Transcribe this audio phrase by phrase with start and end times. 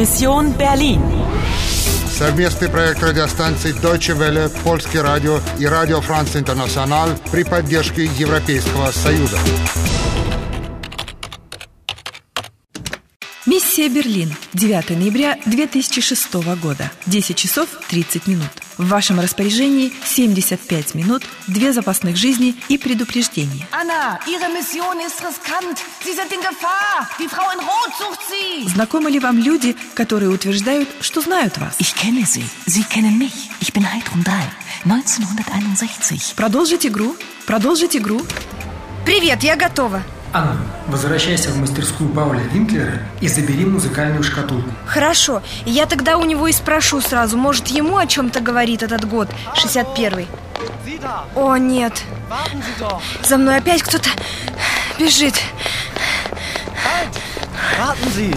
[0.00, 0.98] Mission Berlin.
[2.18, 9.36] Совместный проект радиостанций Deutsche Welle, Польский радио и Радио Франц Интернационал при поддержке Европейского Союза.
[13.44, 14.34] Миссия Берлин.
[14.54, 16.32] 9 ноября 2006
[16.62, 16.90] года.
[17.04, 18.59] 10 часов 30 минут.
[18.80, 23.68] В вашем распоряжении 75 минут, две запасных жизни и предупреждение.
[23.72, 25.76] Anna, Ihre Mission ist riskant.
[26.02, 27.06] Sie sind in Gefahr.
[27.18, 28.66] Die Frau in Rot sucht Sie.
[28.72, 31.76] Знакомы ли вам люди, которые утверждают, что знают вас?
[31.78, 32.46] Ich kenne Sie.
[32.64, 33.50] Sie kennen mich.
[33.60, 34.32] Ich bin Heidrun 3.
[34.86, 36.32] 1961.
[36.34, 37.14] Продолжить игру.
[37.44, 38.22] Продолжить игру.
[39.04, 40.02] Привет, я готова.
[40.32, 44.70] Анна, возвращайся в мастерскую Пауля Винклера и забери музыкальную шкатулку.
[44.86, 49.28] Хорошо, я тогда у него и спрошу сразу, может, ему о чем-то говорит этот год,
[49.56, 50.28] 61-й.
[51.34, 52.02] О, нет.
[53.24, 54.08] За мной опять кто-то
[54.98, 55.34] бежит.
[57.80, 58.36] Warten Sie!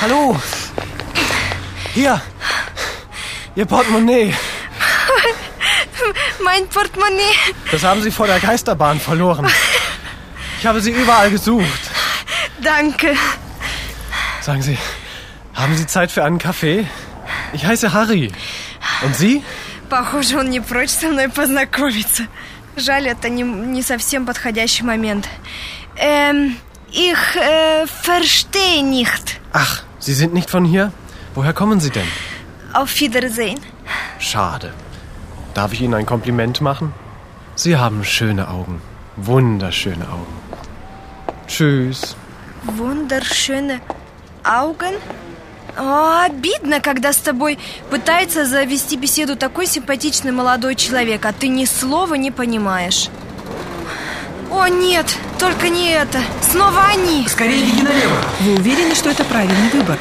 [0.00, 0.36] Hallo!
[1.94, 2.20] Hier!
[3.56, 4.32] Ihr Portemonnaie!
[6.43, 7.53] Mein Portemonnaie.
[7.71, 9.47] Das haben Sie vor der Geisterbahn verloren.
[10.59, 11.81] Ich habe Sie überall gesucht.
[12.61, 13.15] Danke.
[14.41, 14.77] Sagen Sie,
[15.53, 16.87] haben Sie Zeit für einen Kaffee?
[17.53, 18.31] Ich heiße Harry.
[19.03, 19.43] Und Sie?
[19.89, 22.23] Похоже, он не прочь со мной познакомиться.
[22.77, 25.29] Жаль, это не, не совсем подходящий момент.
[25.97, 26.57] Эм,
[26.91, 29.39] ich äh, verstehe nicht.
[29.53, 30.91] Ach, Sie sind nicht von hier?
[31.35, 32.07] Woher kommen Sie denn?
[32.73, 33.59] Auf Wiedersehen.
[34.19, 34.73] Schade.
[35.54, 36.92] Darf ich Ihnen ein Kompliment machen?
[37.56, 38.80] Sie haben schöne Augen.
[39.16, 40.34] Wunderschöne Augen.
[41.46, 42.16] Tschüss.
[42.64, 43.80] Wunderschöne
[44.44, 44.94] Augen.
[45.76, 47.58] О, обидно, когда с тобой
[47.90, 53.08] пытается завести беседу такой симпатичный молодой человек, а ты ни слова не понимаешь.
[54.50, 56.18] О, нет, только не это.
[56.50, 57.26] Снова они.
[57.28, 58.16] Скорее беги налево.
[58.40, 59.96] Вы уверены, что это правильный выбор?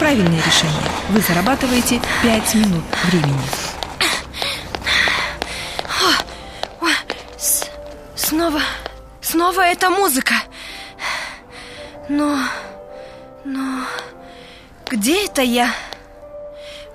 [0.00, 0.82] Правильное решение.
[1.10, 3.38] Вы зарабатываете 5 минут времени.
[7.38, 7.64] С-
[8.28, 8.60] снова,
[9.22, 10.34] снова эта музыка.
[12.10, 12.38] Но,
[13.44, 13.86] но,
[14.86, 15.72] где это я?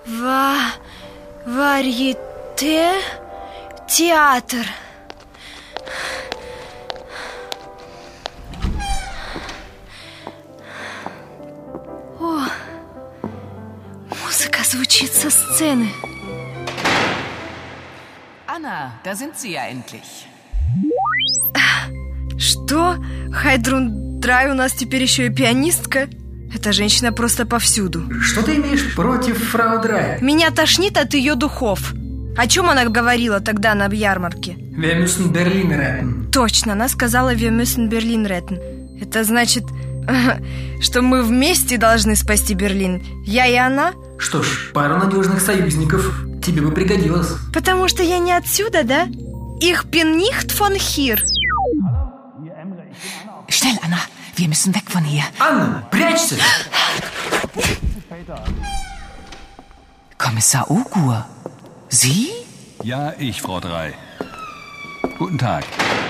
[0.05, 0.57] Ва,
[1.45, 2.91] варьете,
[3.89, 4.67] театр.
[12.19, 12.41] О,
[14.23, 15.89] музыка звучит со сцены.
[18.45, 20.27] Anna, da sind Sie ja endlich.
[22.43, 22.97] Что?
[23.31, 26.09] Хайдрун Драй у нас теперь еще и пианистка?
[26.53, 28.03] Эта женщина просто повсюду.
[28.21, 30.19] Что ты имеешь против фрау Драй?
[30.21, 31.93] Меня тошнит от ее духов.
[32.35, 34.57] О чем она говорила тогда на ярмарке?
[34.75, 36.31] Müssen Berlin retten.
[36.31, 38.59] Точно, она сказала «Wir müssen Berlin retten».
[38.99, 39.63] Это значит,
[40.81, 43.01] что мы вместе должны спасти Берлин.
[43.25, 43.93] Я и она?
[44.17, 47.33] Что ж, пару надежных союзников тебе бы пригодилось.
[47.53, 49.07] Потому что я не отсюда, да?
[49.91, 51.23] Bin nicht von hier.
[53.63, 53.99] Schnell, Anna.
[54.35, 55.23] Wir müssen weg von hier.
[55.39, 56.37] Anna, Brezel!
[60.17, 61.25] Kommissar Ogur.
[61.87, 62.27] Sie?
[62.83, 63.93] Ja, ich, Frau Drei.
[65.17, 65.63] Guten Tag.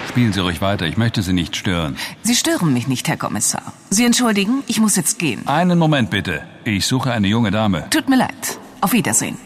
[0.10, 0.88] Spielen Sie ruhig weiter.
[0.88, 1.96] Ich möchte Sie nicht stören.
[2.24, 3.62] Sie stören mich nicht, Herr Kommissar.
[3.92, 5.48] Sie entschuldigen, ich muss jetzt gehen.
[5.48, 6.42] Einen Moment bitte.
[6.64, 7.88] Ich suche eine junge Dame.
[7.92, 8.58] Tut mir leid.
[8.82, 9.38] Auf Wiedersehen.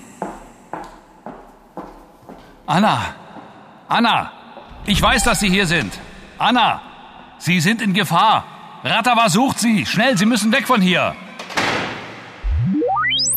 [2.68, 3.16] Anna!
[3.90, 4.32] Anna!
[4.86, 5.92] Ich weiß, dass Sie hier sind.
[6.38, 6.88] Anna!
[7.40, 8.44] Sie sind in Gefahr.
[8.84, 9.86] Ratawa sucht Sie.
[9.86, 11.16] Schnell, Sie müssen weg von hier.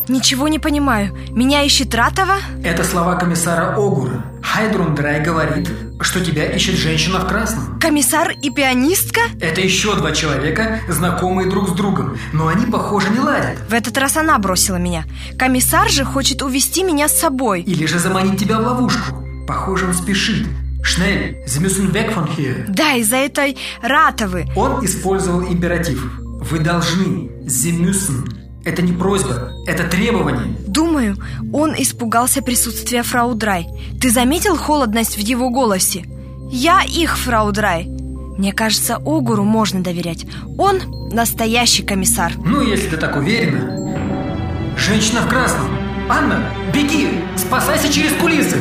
[0.08, 1.14] Ничего не понимаю.
[1.30, 2.38] Меня ищет Ратова?
[2.64, 4.24] Это слова комиссара Огура.
[4.42, 7.78] Хайдрун Драй говорит, что тебя ищет женщина в красном.
[7.78, 9.20] Комиссар и пианистка?
[9.40, 13.58] Это еще два человека, знакомые друг с другом, но они, похоже, не ладят.
[13.68, 15.04] В этот раз она бросила меня.
[15.38, 17.60] Комиссар же хочет увести меня с собой.
[17.62, 19.24] Или же заманить тебя в ловушку.
[19.46, 20.48] Похоже, он спешит.
[20.82, 22.64] Schnell, Sie müssen weg von hier.
[22.68, 24.46] Да, из-за этой Ратовы.
[24.56, 26.02] Он использовал императив.
[26.50, 27.30] Вы должны.
[27.46, 28.24] Sie müssen.
[28.64, 30.54] Это не просьба, это требование.
[30.66, 31.16] Думаю,
[31.52, 33.66] он испугался присутствия фрау Драй.
[34.00, 36.04] Ты заметил холодность в его голосе?
[36.50, 37.86] Я их, фрау Драй.
[37.86, 40.26] Мне кажется, Огуру можно доверять.
[40.58, 40.80] Он
[41.12, 42.32] настоящий комиссар.
[42.36, 44.76] Ну, если ты так уверена.
[44.76, 45.68] Женщина в красном.
[46.08, 46.42] Анна,
[46.74, 47.08] беги!
[47.36, 48.56] Спасайся через кулисы!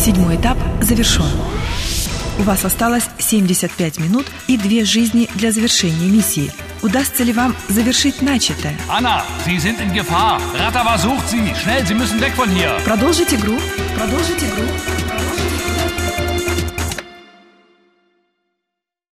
[0.00, 1.30] Седьмой этап завершен.
[2.38, 6.50] У вас осталось 75 минут и две жизни для завершения миссии.
[6.80, 8.78] Удастся ли вам завершить начатое?
[8.88, 10.40] Anna, Sie sind in Gefahr.
[10.58, 11.54] Ratawa sucht Sie.
[11.54, 12.80] Schnell, Sie müssen weg von hier.
[12.86, 13.58] Продолжить игру.
[13.94, 14.64] Продолжить игру.